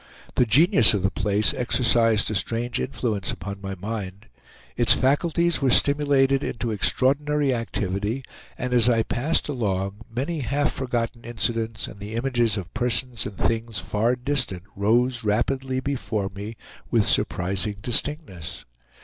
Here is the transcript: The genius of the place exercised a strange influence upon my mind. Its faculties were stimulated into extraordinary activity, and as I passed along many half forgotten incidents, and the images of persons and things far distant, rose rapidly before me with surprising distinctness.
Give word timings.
The 0.33 0.47
genius 0.47 0.95
of 0.95 1.03
the 1.03 1.11
place 1.11 1.53
exercised 1.53 2.31
a 2.31 2.33
strange 2.33 2.79
influence 2.79 3.31
upon 3.31 3.61
my 3.61 3.75
mind. 3.75 4.25
Its 4.75 4.93
faculties 4.93 5.61
were 5.61 5.69
stimulated 5.69 6.43
into 6.43 6.71
extraordinary 6.71 7.53
activity, 7.53 8.23
and 8.57 8.73
as 8.73 8.89
I 8.89 9.03
passed 9.03 9.47
along 9.47 9.97
many 10.09 10.39
half 10.39 10.71
forgotten 10.71 11.23
incidents, 11.23 11.87
and 11.87 11.99
the 11.99 12.15
images 12.15 12.57
of 12.57 12.73
persons 12.73 13.27
and 13.27 13.37
things 13.37 13.77
far 13.77 14.15
distant, 14.15 14.63
rose 14.75 15.23
rapidly 15.23 15.79
before 15.79 16.31
me 16.33 16.55
with 16.89 17.05
surprising 17.05 17.75
distinctness. 17.83 18.65